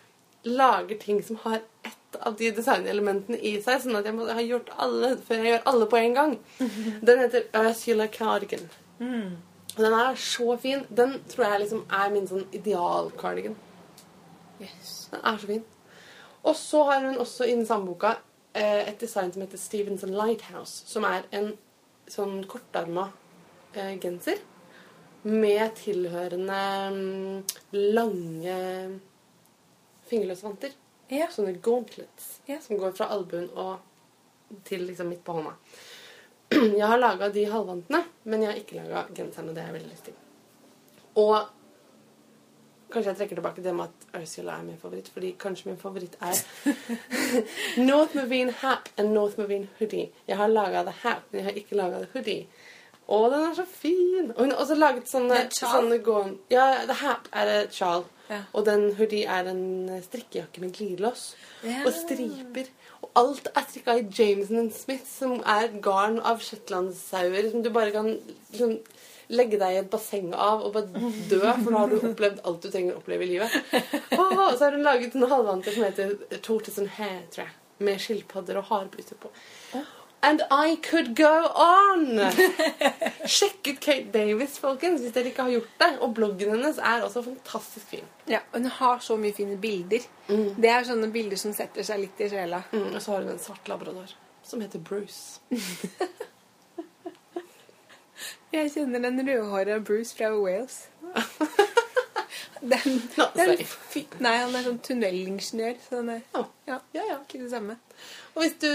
[0.52, 4.44] lager ting som har ett av de designelementene i seg, sånn at jeg må ha
[4.44, 6.34] gjort alle før jeg gjør alle på en gang.
[7.08, 8.68] Den heter Ursula Cardigan.
[9.72, 10.82] Og den er så fin.
[10.92, 13.54] Den tror jeg liksom er min sånn ideal-cardigan.
[14.62, 15.08] Yes.
[15.12, 15.64] Den er så fin.
[16.42, 18.14] Og så har hun også i den samme boka
[18.54, 21.52] eh, et design som heter Stevenson Lighthouse, som er en
[22.10, 23.10] sånn kortarma
[23.74, 24.40] eh, genser
[25.22, 26.58] med tilhørende
[26.90, 27.42] mm,
[27.94, 28.56] lange
[30.10, 30.74] fingerløse vanter.
[31.12, 31.28] Ja.
[31.30, 32.58] Sånne gauntlets Ja.
[32.60, 33.78] som går fra albuen og
[34.66, 35.54] til liksom midt på hånda.
[36.80, 39.54] Jeg har laga de halvvantene, men jeg har ikke laga genserne.
[39.54, 40.14] det har jeg veldig lyst til.
[41.16, 41.46] Og
[42.92, 46.18] kanskje jeg trekker tilbake det med at Ursula er min favoritt, fordi kanskje min favoritt
[46.20, 46.42] er
[47.90, 50.10] North Marine Hap and North Marine Hoodie.
[50.28, 52.46] Jeg har laga the Hap, men jeg har ikke laga the Hoodie.
[53.12, 54.30] Å, den er så fin!
[54.30, 58.06] Og hun har også laget sånne, Det sånne gående Ja, the Hap er et sjal.
[58.30, 58.38] Ja.
[58.56, 61.32] Og den hoodie er en strikkejakke med glidelås.
[61.66, 61.82] Ja.
[61.84, 62.70] Og striper.
[63.02, 67.92] Og alt er strikka i Jameson Smith, som er garn av shetlandssauer som du bare
[67.94, 68.78] kan liksom,
[69.32, 72.62] legge deg i et basseng av og bare dø, for da har du opplevd alt
[72.62, 73.56] du trenger å oppleve i livet.
[74.18, 76.14] Og så har hun laget en halvvante som heter
[76.44, 76.92] Tortoise and
[77.32, 77.58] tror jeg.
[77.82, 79.32] Med skilpadder og harbryter på.
[80.22, 82.20] And I could go on!
[83.26, 85.88] Sjekk ut Kate Davis, folkens, hvis dere ikke har gjort det.
[85.98, 88.06] Og bloggen hennes er også fantastisk fin.
[88.30, 90.06] Ja, hun har så mye fine bilder.
[90.30, 92.62] Det er sånne bilder som setter seg litt i sjela.
[92.70, 94.14] Mm, og så har hun en svart labrador
[94.46, 95.40] som heter Bruce.
[98.52, 100.86] Jeg kjenner den rødhåra Bruce fra Wales.
[102.62, 102.78] Den,
[103.34, 103.56] den,
[104.22, 106.42] nei, han er sånn tunnelingeniør, så den er Ja.
[106.68, 107.16] ja, Ja, ja.
[107.24, 107.74] ikke det samme.
[108.36, 108.68] Og hvis du,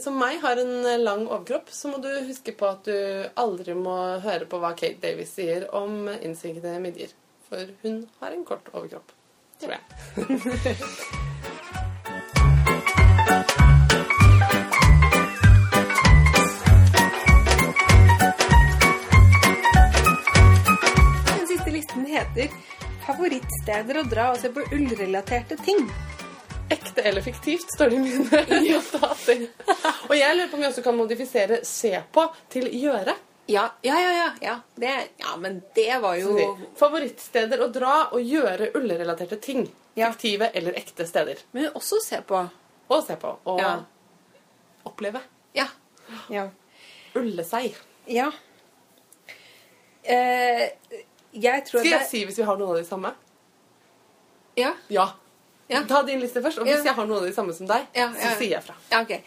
[0.00, 2.96] som meg, har en lang overkropp, så må du huske på at du
[3.44, 7.12] aldri må høre på hva Kate Davis sier om innsinkede midjer.
[7.50, 9.12] For hun har en kort overkropp,
[9.60, 11.20] tror jeg.
[23.30, 25.84] Favorittsteder å dra og se på ullrelaterte ting.
[26.70, 29.44] Ekte eller fiktivt, står det i mine notater.
[30.08, 33.14] Og jeg lurer på om vi også kan modifisere 'se på' til 'gjøre'.
[33.46, 34.32] Ja, ja, ja.
[34.42, 34.56] ja.
[34.74, 34.90] Det,
[35.22, 39.68] ja men det var jo Favorittsteder å dra og gjøre ullrelaterte ting.
[39.94, 40.10] Ja.
[40.10, 41.38] Fiktive eller ekte steder.
[41.52, 42.42] Men også se på.
[42.90, 43.76] Og se på og Ja.
[44.84, 45.20] oppleve.
[45.54, 45.68] Ja.
[46.28, 46.48] Ja.
[47.14, 47.76] Ulle seg.
[48.08, 48.32] ja.
[50.02, 50.70] Eh,
[51.32, 53.10] jeg tror Skal jeg det si hvis vi har noen av de samme?
[54.58, 54.72] Ja.
[54.88, 55.08] Ja.
[55.70, 55.84] Ja.
[55.88, 58.30] Ta din liste først, og hvis jeg har noen av de samme som deg, så
[58.40, 58.74] sier jeg fra.
[58.90, 59.20] Ja, okay.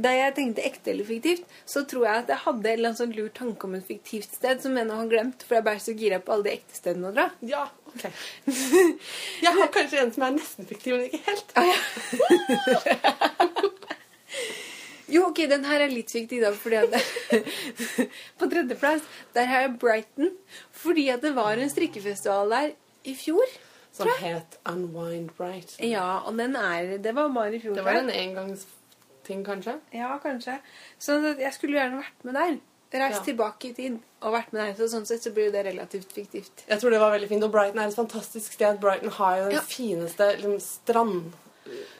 [0.00, 3.28] Da jeg tenkte ekte eller fiktivt, så tror jeg at jeg hadde en sånn lur
[3.36, 6.18] tanke om et fiktivt sted som jeg nå har glemt, for jeg ble så gira
[6.22, 7.26] på alle de ekte stedene å dra.
[7.44, 8.02] Ja, ok.
[9.44, 11.48] Jeg har kanskje en som er nesten fiktiv, men ikke helt.
[11.58, 11.78] Ah, ja.
[15.10, 16.94] jo, ok, den her er litt viktig, da, fordi at
[18.38, 19.02] På tredjeplass,
[19.34, 20.30] der har jeg Brighton,
[20.72, 22.70] fordi at det var en strikkefestival der
[23.04, 23.44] i fjor.
[23.92, 25.74] Som het Unwind Bright.
[25.82, 27.74] Ja, og den er Det var bare i fjor.
[27.74, 29.74] Det var en engangsting, kanskje?
[29.92, 30.58] Ja, kanskje.
[30.98, 32.58] Så jeg skulle gjerne vært med der.
[32.92, 33.24] Reist Ja.
[33.32, 34.72] tilbake i tid og vært med der.
[34.78, 36.64] Så sånn sett så blir det relativt fiktivt.
[36.68, 37.44] Jeg tror det var veldig fint.
[37.44, 38.80] Og Brighton er et fantastisk sted.
[38.80, 39.60] Brighton har jo den Ja.
[39.60, 40.60] fineste liksom,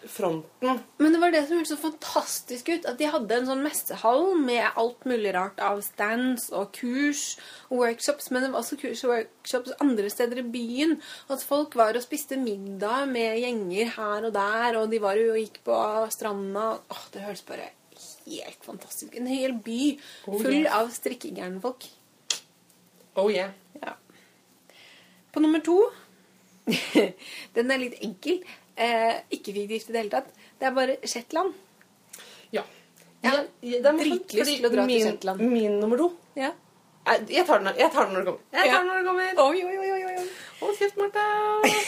[0.05, 0.81] strandfronten.
[0.99, 2.87] Men det var det som hørtes så fantastisk ut.
[2.89, 7.25] At de hadde en sånn messehall med alt mulig rart av stands og kurs
[7.69, 8.31] og workshops.
[8.31, 10.97] Men det var også kurs og workshops andre steder i byen.
[11.29, 14.81] Og at folk var og spiste middag med gjenger her og der.
[14.81, 15.79] Og de var jo og gikk på
[16.15, 16.73] stranda.
[16.91, 17.71] Åh, det høres bare
[18.27, 19.17] helt fantastisk.
[19.17, 19.81] En hel by
[20.27, 21.87] Oh, full av strikkegærne folk.
[23.19, 23.53] Oh yeah.
[23.83, 23.97] Ja.
[25.33, 25.79] På nummer to
[27.57, 28.43] Den er litt enkel.
[28.77, 30.29] Eh, ikke gift i det hele tatt.
[30.61, 31.55] Det er bare Shetland.
[32.53, 32.63] Ja.
[33.23, 33.31] Ja,
[33.63, 35.41] Jeg- er dritlyst til å dra til min, Shetland.
[35.41, 36.53] Min nummer to Ja.
[37.29, 38.41] Jeg tar den, jeg tar den når det kommer.
[38.53, 39.49] Jeg tar den når det kommer.
[39.51, 40.29] Oi, oi, oi, oi, oi.
[40.61, 41.25] Hold kjeft, Marte.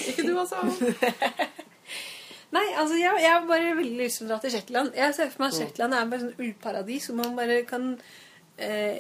[0.09, 0.57] Ikke du også.
[2.53, 4.91] Nei, altså jeg, jeg har bare veldig lyst til å dra til Shetland.
[4.99, 5.61] Jeg ser for meg at Mm.
[5.63, 7.87] Shetland er bare sånn ullparadis hvor man bare kan
[8.59, 8.99] eh,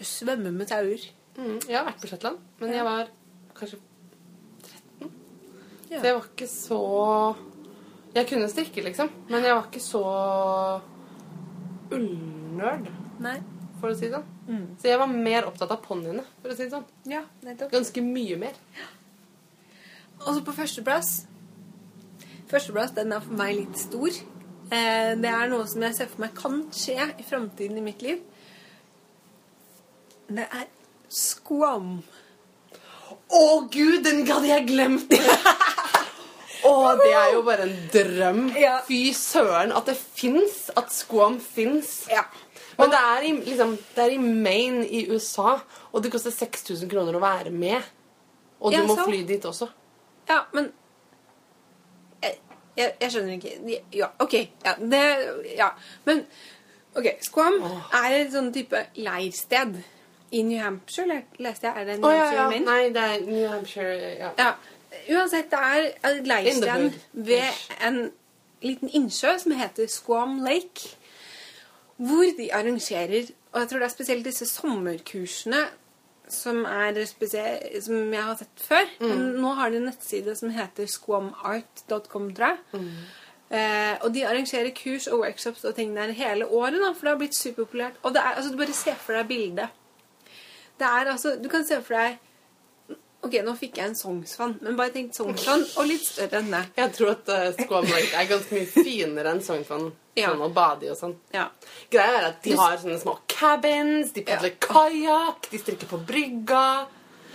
[0.00, 1.02] svømme med tauer.
[1.38, 3.08] Mm, jeg har vært på Shetland, men jeg var
[3.58, 3.78] kanskje
[5.88, 6.00] Ja.
[6.00, 6.78] Så jeg var ikke så
[8.14, 10.02] Jeg kunne strikke, liksom, men jeg var ikke så
[11.94, 12.88] ullnerd,
[13.78, 14.30] for å si det sånn.
[14.48, 14.64] Mm.
[14.80, 16.86] Så jeg var mer opptatt av ponniene, for å si det sånn.
[17.08, 17.70] Ja, nettopp.
[17.72, 18.56] Ganske mye mer.
[20.24, 21.12] Og så på førsteplass
[22.48, 24.14] Førsteplass, den er for meg litt stor.
[24.72, 28.00] Eh, det er noe som jeg ser for meg kan skje i framtiden i mitt
[28.00, 28.22] liv.
[30.32, 30.64] Det er
[31.12, 31.98] squam.
[33.28, 35.12] Å gud, den hadde jeg glemt!
[36.66, 38.42] Å, det er jo bare en drøm.
[38.58, 38.78] Ja.
[38.86, 40.68] Fy søren at det fins.
[40.78, 42.08] At squam fins.
[42.10, 42.24] Ja.
[42.78, 45.56] Men det er, i, liksom, det er i Maine i USA,
[45.90, 47.82] og det koster 6000 kroner å være med.
[48.60, 49.66] Og du Ja, må fly dit også.
[50.28, 50.70] Ja, men
[52.22, 52.38] jeg,
[52.78, 53.80] jeg, jeg skjønner ikke.
[53.94, 54.38] Ja, OK.
[54.64, 55.02] Ja, det
[55.56, 55.72] Ja.
[56.06, 56.24] Men
[56.94, 57.10] OK.
[57.26, 59.80] Squam er et sånn type leirsted
[60.30, 61.82] i New Hampshire, leste jeg.
[61.82, 62.48] Er det New oh, ja, Hampshire, ja.
[62.52, 62.66] Maine?
[62.68, 64.52] Nei, det er New Hampshire ja.
[65.12, 67.00] Uansett, det er et In the leirstrand hood.
[67.12, 67.42] ved
[67.86, 67.98] en
[68.62, 70.96] liten innsjø som heter Squam Lake.
[71.96, 75.62] Hvor de arrangerer Og jeg tror det er spesielt disse sommerkursene
[76.28, 76.66] som,
[77.80, 78.84] som jeg har sett før.
[79.00, 82.82] Men nå har de en nettside som heter squamart.com, tror jeg.
[83.50, 87.14] Eh, og de arrangerer kurs og workshops og ting der hele året, da, for det
[87.14, 87.96] har blitt superpopulært.
[88.02, 89.68] Og det er, altså, du bare ser for deg bildet.
[90.78, 92.18] Det er altså Du kan se for deg
[93.26, 96.60] Ok, nå fikk jeg en songsvann, men bare tenk songsvann og litt større enn det.
[96.78, 99.88] Jeg tror at uh, Squam Lake er ganske mye finere enn songsvann.
[100.18, 100.30] Ja.
[100.32, 101.16] Sånn å bade i og sånn.
[101.34, 101.48] Ja.
[101.90, 104.60] Greia er at de har sånne små cabins, de padler Ja.
[104.68, 106.64] kajakk, de strikker på brygga.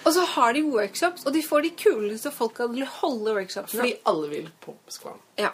[0.04, 3.80] Og så har de workshops, og de får de kuleste folka til å holde workshopene.
[3.80, 5.20] Fordi alle vil på Squam.
[5.40, 5.52] Ja.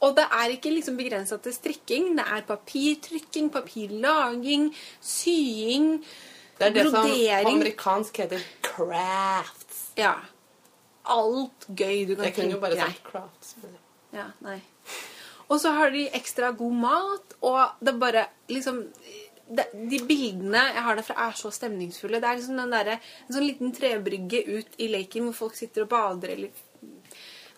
[0.00, 2.14] Og det er ikke liksom begrensa til strikking.
[2.16, 4.70] Det er papirtrykking, papirlaging,
[5.04, 6.02] sying,
[6.60, 9.59] Det er det som på amerikansk heter crafts.
[9.98, 10.14] Ja.
[11.10, 13.56] Alt gøy du kan Jeg kunne jo bare tenke sagt crafts.
[13.62, 13.78] Men...
[14.14, 14.60] Ja, nei.
[15.50, 18.84] Og så har de ekstra god mat, og det er bare liksom
[19.50, 22.20] det, De bildene jeg har derfra, er så stemningsfulle.
[22.22, 25.86] Det er liksom den derre En sånn liten trebrygge ut i leken hvor folk sitter
[25.86, 26.66] og bader eller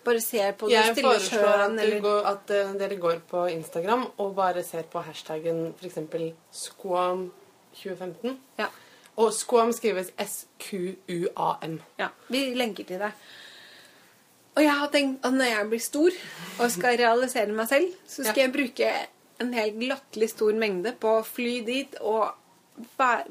[0.03, 4.03] bare ser på det Jeg stille foreslår at, går, at uh, dere går på Instagram
[4.17, 5.97] og bare ser på hashtaggen f.eks.
[6.63, 8.35] Squam2015.
[8.59, 8.67] ja,
[9.17, 11.79] Og Squam skrives S-Q-U-A-M.
[11.99, 12.07] ja.
[12.33, 13.11] Vi lenker til det.
[14.55, 16.11] Og jeg har tenkt at når jeg blir stor
[16.61, 18.43] og skal realisere meg selv, så skal Ja.
[18.47, 18.91] jeg bruke
[19.41, 22.33] en helt latterlig stor mengde på å fly dit og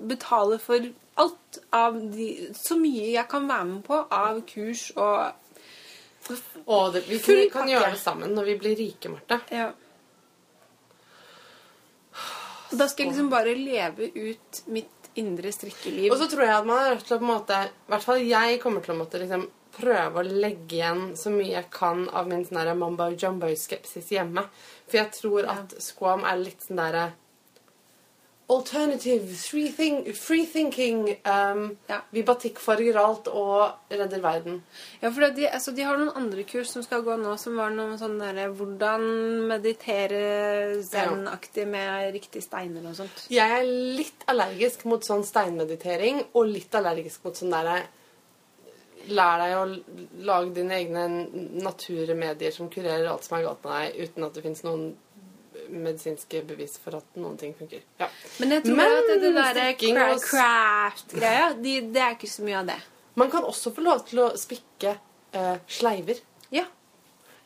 [0.08, 0.78] betale for
[1.18, 5.32] alt av de Så mye jeg kan være med på av kurs og
[6.66, 9.40] Og det, vi kan, kan gjøre det sammen når vi blir rike, Marte.
[9.50, 9.72] Ja.
[12.72, 16.12] Da skal jeg liksom bare leve ut mitt indre strikkeliv.
[16.12, 18.06] Og så tror jeg at man er nødt til å på en måte I hvert
[18.06, 22.04] fall jeg kommer til å måtte liksom prøve å legge igjen så mye jeg kan
[22.12, 24.44] av min sånn der mumbo jumbo-skepsis hjemme.
[24.84, 27.06] For jeg tror at squam er litt sånn derre
[28.50, 32.00] Alternative, free, think, free thinking um, Ja.
[32.10, 34.58] Vi batikkfarger alt og redder verden.
[35.00, 37.72] Ja, for de, altså, de har noen andre kurs som skal gå nå, som var
[37.74, 39.06] noe sånn derre Hvordan
[39.48, 43.24] meditere zen-aktig med riktige steiner og sånt.
[43.32, 47.80] Jeg er litt allergisk mot sånn steinmeditering og litt allergisk mot sånn derre
[49.10, 49.62] Lær deg å
[50.28, 51.06] lage dine egne
[51.58, 54.84] naturmedier som kurerer alt som er galt med deg, uten at det fins noen
[55.70, 57.82] medisinske bevis for at noen ting funker.
[58.00, 58.08] Ja.
[58.40, 62.70] Men jeg tror Men at det der craft-greia, de, det er ikke så mye av
[62.72, 62.78] det.
[63.14, 64.96] Man kan også få lov til å spikke
[65.36, 66.20] eh, sleiver.
[66.52, 66.64] Ja.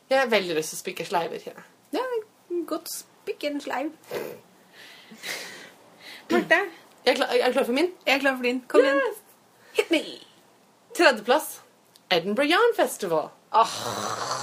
[0.09, 1.43] Jeg har veldig lyst til å spikke sleiver.
[1.43, 3.91] Ja, ja er godt spikke en sleiv.
[6.31, 6.59] Marte,
[7.05, 7.91] Jeg er klar, jeg er klar for min.
[8.05, 8.61] jeg er klar for din.
[8.67, 9.01] Kom igjen.
[9.77, 10.01] Hit me!
[10.97, 11.61] Tredjeplass.
[12.11, 13.29] Edinburgh Yarn Festival.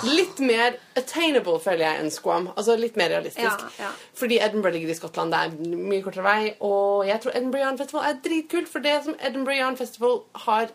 [0.05, 2.49] Litt mer attainable, føler jeg, enn Squam.
[2.55, 3.65] Altså litt mer realistisk.
[3.77, 3.91] Ja, ja.
[4.17, 6.55] Fordi Edinburgh ligger i Skottland, det er mye kortere vei.
[6.65, 10.73] Og jeg tror Edinburgh Yarn Festival er dritkult, for det som Edinburgh Yarn Festival har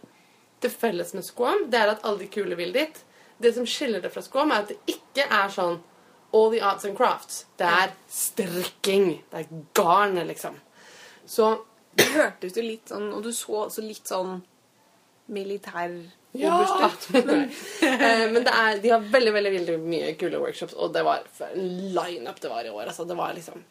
[0.61, 3.03] til felles med Squam, det er at alle de kule vil dit.
[3.39, 5.79] Det som skiller det fra Squam, er at det ikke er sånn
[6.35, 7.45] all the arts and crafts.
[7.57, 9.23] Det er strikking.
[9.31, 10.59] Det er garn, liksom.
[11.25, 11.57] Så
[11.99, 14.37] Det hørtes jo litt sånn, og du så også litt sånn
[15.33, 15.91] militær
[16.31, 16.91] Ja!
[17.09, 17.49] men.
[17.81, 21.23] Eh, Men det er, de har veldig veldig, veldig mye kule workshops, og det var
[21.47, 22.85] en lineup det var i år.
[22.91, 23.63] Altså, det var liksom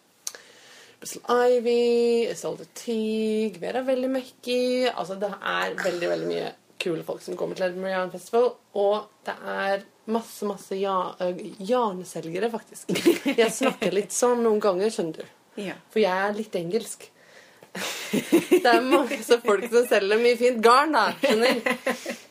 [0.98, 6.48] Bristol Ivy, Isolde Teague, Vera Veldig Mekki Altså, det er veldig, veldig mye
[6.82, 8.50] kule folk som kommer til Edinburgh Festival.
[8.78, 12.90] Og det er masse, masse ja, øh, jarnselgere, faktisk.
[13.28, 15.34] Jeg snakker litt sånn noen ganger, skjønner du.
[15.68, 15.74] Ja.
[15.92, 17.08] For jeg er litt engelsk.
[18.48, 21.10] Det er masse folk som selger mye fint garn, da.
[21.22, 22.24] Skjønner?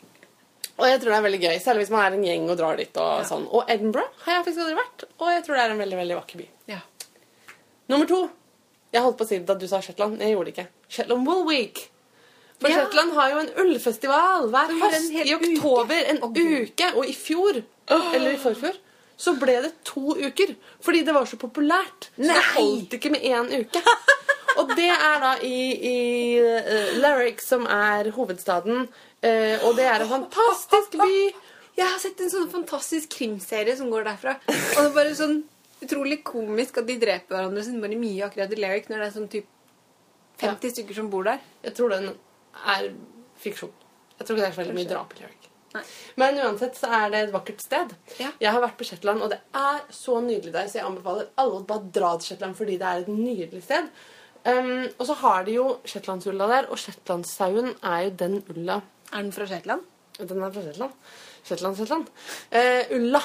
[0.78, 2.78] Og jeg tror det er veldig gøy, særlig hvis man er en gjeng og drar
[2.78, 2.98] dit.
[2.98, 3.24] Og Ja.
[3.26, 3.48] sånn.
[3.52, 6.18] Og Edinburgh har jeg faktisk aldri vært, og jeg tror det er en veldig veldig
[6.22, 6.48] vakker by.
[6.68, 6.80] ja.
[7.90, 8.30] Nummer to.
[8.94, 10.20] Jeg holdt på å si det da du sa Shetland.
[10.20, 10.68] Jeg gjorde det ikke.
[10.90, 11.90] Shetland Wool Week.
[12.60, 12.86] For Ja.
[12.86, 16.04] Shetland har jo en ullfestival hver en høst i oktober.
[16.10, 16.96] En Å, uke.
[16.96, 18.76] Og i fjor, eller i forfjor,
[19.18, 20.56] så ble det to uker.
[20.82, 22.10] Fordi det var så populært.
[22.18, 23.82] Så det holdt ikke med én uke.
[24.58, 28.88] Og det er da i, i uh, Larrick, som er hovedstaden.
[29.26, 31.20] Eh, og det er en fantastisk by.
[31.78, 34.38] Jeg har sett en sånn fantastisk krimserie som går derfra.
[34.50, 35.40] Og det er bare sånn
[35.86, 39.14] utrolig komisk at de dreper hverandre så bare mye akkurat i Lyric når det er
[39.14, 39.52] sånn typ
[40.42, 41.44] 50 stykker som bor der.
[41.66, 42.10] Jeg tror den
[42.66, 42.90] er
[43.42, 43.74] fiksjon.
[44.18, 45.48] Jeg tror ikke det er så veldig mye drap i Lyric.
[45.76, 45.84] Nei.
[46.18, 47.94] Men uansett så er det et vakkert sted.
[48.18, 48.32] Ja.
[48.42, 51.60] Jeg har vært på Shetland, og det er så nydelig der, så jeg anbefaler alle
[51.60, 53.90] å bare dra til Shetland fordi det er et nydelig sted.
[54.48, 58.80] Um, og så har de jo shetlandsulla der, og shetlandsauen er jo den ulla
[59.14, 59.82] Er den fra Shetland?
[60.18, 60.92] Den er fra Shetland.
[61.46, 62.08] Shetland, Shetland.
[62.52, 63.22] Eh, ulla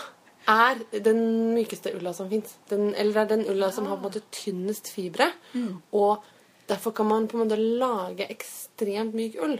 [0.48, 2.54] er den mykeste ulla som fins.
[2.70, 5.30] Eller det er den ulla som har på en måte tynnest fibre.
[5.92, 6.22] Og
[6.68, 9.58] derfor kan man på en måte lage ekstremt myk ull.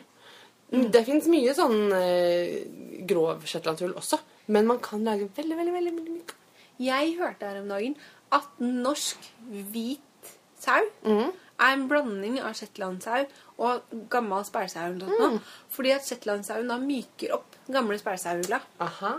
[0.73, 2.63] Det fins mye sånn eh,
[3.05, 4.17] grov shetlandsull også,
[4.49, 6.33] men man kan lage veldig, veldig, veldig, veldig myk.
[6.81, 7.97] Jeg hørte her om dagen
[8.33, 9.19] at norsk
[9.51, 11.33] hvit sau Mhm.
[11.63, 13.23] Er en blanding av shetlandsau
[13.63, 15.41] og gammel noe sånt nå.
[15.73, 18.59] Fordi at shetlandsauen da myker opp gamle spælsauulla.
[18.83, 19.15] Aha.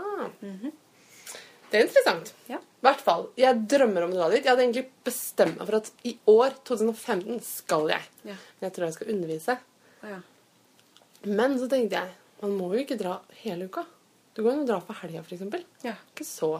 [1.70, 2.34] Det er interessant.
[2.50, 2.60] Ja.
[2.84, 3.24] Hvert fall.
[3.40, 4.44] Jeg drømmer om å dra dit.
[4.44, 8.04] Jeg hadde egentlig bestemt meg for at i år, 2015, skal jeg.
[8.28, 8.36] Ja.
[8.58, 9.56] Men jeg tror jeg skal undervise.
[10.04, 10.20] Ja.
[11.24, 13.86] Men så tenkte jeg, man må jo ikke dra hele uka.
[14.36, 15.64] Du kan jo dra for helga, eksempel.
[15.86, 15.96] ja.
[16.12, 16.56] Ikke så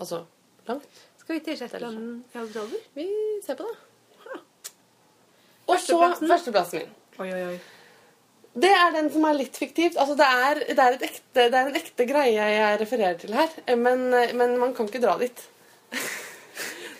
[0.00, 0.22] Altså
[0.66, 1.00] langt.
[1.20, 2.78] Skal vi til Shetland i?
[2.96, 3.06] Vi
[3.44, 3.89] ser på det.
[5.92, 6.28] Og så Førsteplassen.
[6.32, 6.96] førsteplassen min.
[7.20, 7.60] Oi, oi, oi.
[8.60, 9.96] Det er den som er litt fiktivt.
[10.00, 13.52] Altså, det, er, det, er ekte, det er en ekte greie jeg refererer til her,
[13.78, 15.42] men, men man kan ikke dra dit.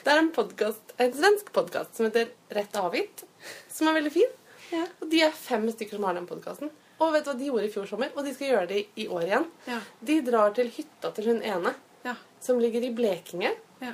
[0.01, 3.21] Det er en, podcast, en svensk podkast som heter Rett avgitt,
[3.69, 4.31] som er veldig fin.
[4.73, 4.87] Ja.
[5.05, 6.71] Og de er fem stykker som har den podkasten.
[7.01, 8.09] Og vet du hva de gjorde i fjor sommer?
[8.17, 9.45] Og de skal gjøre det i år igjen.
[9.69, 9.77] Ja.
[10.09, 11.75] De drar til hytta til hun ene,
[12.09, 12.15] Ja.
[12.41, 13.53] som ligger i Blekinge.
[13.85, 13.93] ja.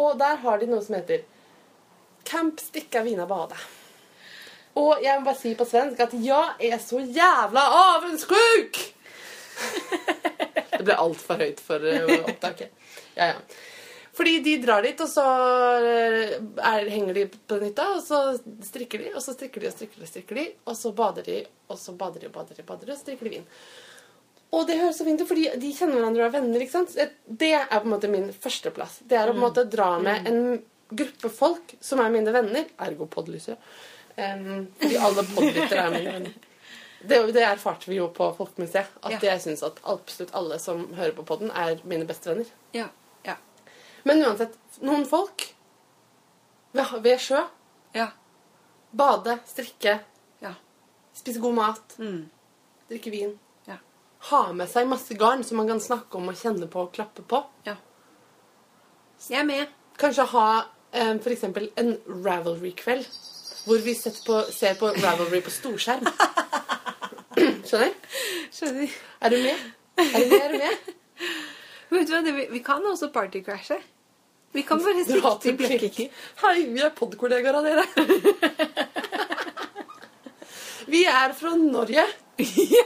[0.00, 1.20] Og der har de noe som heter
[2.26, 3.54] Camp Stikka Vina Bade.
[4.80, 8.80] Og jeg må bare si på svensk at jeg er så jævla avundsjuk!
[10.74, 12.74] Det ble altfor høyt for eh, opptaket.
[13.14, 13.36] Ja, ja.
[14.14, 15.22] Fordi de drar dit, og så
[15.82, 18.20] eh, er, henger de på den hytta, og så
[18.66, 21.26] strikker de, og så strikker de og strikker de, og strikker de, og så bader
[21.26, 21.38] de,
[21.70, 23.48] og så bader de og bader de, bader de, og strikker de vin.
[24.54, 26.62] Og det høres så fint ut, fordi de kjenner hverandre og er venner.
[26.62, 26.94] ikke sant?
[27.26, 29.00] Det er på en måte min førsteplass.
[29.08, 30.44] Det er å på en måte dra med en
[30.94, 33.58] gruppe folk som er mine venner, ergo podlyset,
[34.16, 36.34] um, fordi alle podlyttere er mine venner.
[37.04, 38.86] Det, det erfarte vi jo på Folkemuseet.
[39.02, 39.18] At Ja.
[39.34, 42.46] jeg syns at absolutt alle som hører på podden, er mine bestevenner.
[42.72, 42.86] Ja.
[43.26, 43.34] Ja.
[44.04, 45.50] Men uansett, noen folk
[46.72, 47.42] ved, ved sjø
[47.94, 48.08] Ja.
[48.96, 50.00] bade, strikke,
[50.42, 50.54] Ja.
[51.14, 52.30] spise god mat, Mm.
[52.88, 53.38] drikke vin.
[53.68, 53.76] Ja.
[54.30, 57.22] Ha med seg masse garn som man kan snakke om og kjenne på og klappe
[57.22, 57.44] på.
[57.66, 57.76] ja.
[59.30, 59.66] Jeg er med.
[59.98, 63.06] Kanskje ha um, eksempel en Ravelry-kveld.
[63.64, 63.94] Hvor vi
[64.26, 66.04] på, ser på Ravelry på storskjerm.
[67.68, 67.94] Skjønner?
[68.54, 68.92] Skjønner.
[69.24, 69.64] Er du med?
[69.98, 70.40] Er du med?
[70.42, 70.92] Er du med?
[71.94, 73.78] Vet du hva, det, vi- vi kan også partycrashe.
[74.54, 75.52] Vi kan bare Dra i.
[75.58, 76.10] Blekinge.
[76.42, 77.84] Hei, vi er podkollegaer av dere.
[80.86, 82.04] Vi er fra Norge.
[82.44, 82.84] Ja.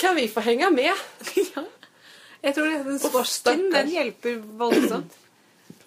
[0.00, 0.88] Kan vi få henge med?
[1.36, 1.62] Ja.
[2.42, 5.12] Jeg tror den Uff, den hjelper voldsomt.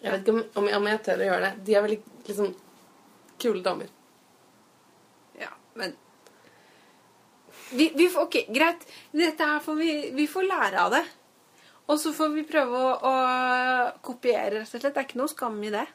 [0.04, 1.54] Jeg vet ikke om, om jeg- om jeg tør å gjøre det.
[1.68, 1.98] De er veldig
[2.30, 2.54] liksom
[3.42, 3.92] kule damer.
[5.40, 5.96] Ja, men
[7.72, 8.88] vi, vi får, Ok, greit.
[9.12, 11.04] Dette her får vi, vi får lære av det.
[11.86, 13.14] Og så får vi prøve å, å
[14.06, 14.94] kopiere, rett og slett.
[14.94, 15.86] Det er ikke noe skam i det.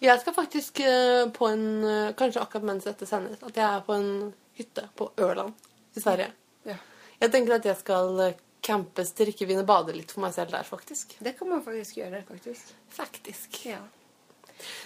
[0.00, 3.82] Jeg skal faktisk eh, på en eh, Kanskje akkurat mens dette sendes, at jeg er
[3.84, 4.12] på en
[4.56, 5.52] hytte på Ørland
[5.96, 6.30] i Sverige.
[6.68, 6.78] Ja.
[7.20, 10.64] Jeg tenker at jeg skal eh, campe, strikke, vin bade litt for meg selv der,
[10.68, 11.18] faktisk.
[11.20, 12.72] Det kan man faktisk gjøre, faktisk.
[12.94, 13.60] Faktisk.
[13.68, 13.82] Ja.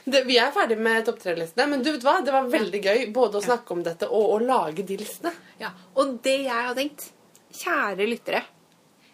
[0.05, 2.19] Det, vi er ferdig med topp tre-listene, men du vet hva?
[2.25, 5.33] det var veldig gøy både å snakke om dette og å lage de listene.
[5.61, 5.71] ja.
[5.97, 7.11] Og det jeg har tenkt
[7.55, 8.41] Kjære lyttere.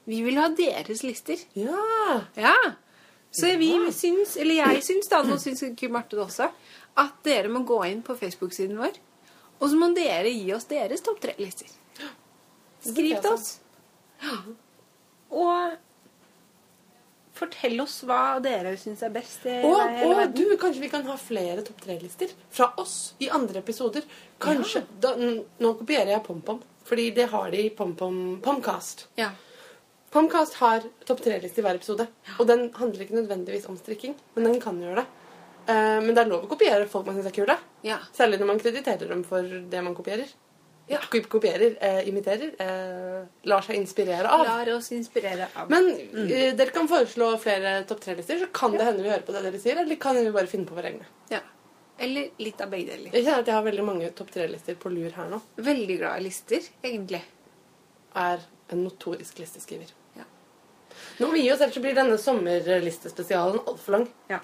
[0.08, 1.36] Vi vil ha deres lister.
[1.54, 2.20] Ja!
[2.36, 2.54] Ja.
[3.30, 3.90] Så vi Ja.
[3.92, 6.48] syns, eller jeg syns da, nå syns ikke Marte det også,
[6.96, 8.96] at dere må gå inn på Facebook-siden vår,
[9.60, 11.68] og så må dere gi oss deres topp tre-lister.
[12.80, 13.58] Skriv til oss.
[15.30, 15.76] Og
[17.40, 20.34] fortell oss hva dere syns er best i Og, og verden.
[20.36, 24.04] du, kanskje vi kan ha flere topp tre-lister fra oss i andre episoder.
[24.40, 24.84] Kanskje.
[25.02, 29.06] Da, nå kopierer jeg PomPom, fordi det har de i PomPom Pomcast.
[29.20, 29.32] Ja.
[30.10, 32.08] Pomcast har topp tre-liste i hver episode.
[32.38, 35.08] Og den handler ikke nødvendigvis om strikking, men den kan gjøre det.
[35.70, 37.54] Uh, men det er lov å kopiere folk man syns er kule.
[37.86, 38.00] ja.
[38.16, 40.30] Særlig når man krediterer dem for det man kopierer.
[40.90, 40.98] Ja.
[41.30, 42.50] Kopierer, eh, imiterer.
[42.58, 44.42] Eh, lar seg inspirere av.
[44.46, 45.70] Lar oss inspirere av.
[45.70, 49.34] Men eh, dere kan foreslå flere topp tre-lister, så kan det hende vi hører på
[49.36, 51.06] det dere sier, eller kan vi bare finne på våre egne.
[51.30, 51.38] Ja.
[52.00, 53.12] Eller litt av begge deler.
[53.14, 55.38] Jeg kjenner at jeg har veldig mange topp tre-lister på lur her nå.
[55.62, 57.20] Veldig glad i lister, egentlig.
[58.18, 58.42] Er
[58.74, 59.92] en notorisk listeskriver.
[60.18, 60.26] Ja.
[61.20, 64.08] Nå må vi gi oss, ellers blir denne sommerlistespesialen altfor lang.
[64.32, 64.40] Ja.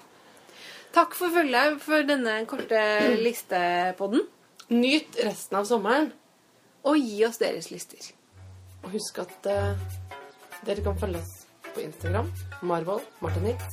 [0.95, 2.85] Takk for følget for denne korte
[3.19, 4.23] listepodden.
[4.71, 6.09] Nyt resten av sommeren.
[6.85, 8.11] Og gi oss deres lister.
[8.83, 9.79] Og husk at eh,
[10.67, 11.33] dere kan følge oss
[11.73, 12.31] på Instagram.
[12.61, 13.63] Marvold Martinit.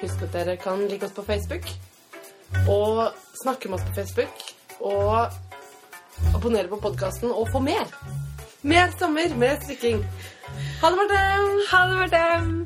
[0.00, 1.70] Husk at dere kan like oss på Facebook.
[2.68, 4.44] Og snakke med oss på Facebook.
[4.80, 5.30] Og
[6.34, 7.88] abonnere på podkasten og få mer.
[8.62, 10.04] Mer sommer, mer strikking.
[10.82, 11.24] Ha det, Marte!
[11.70, 12.63] Ha det, Marte!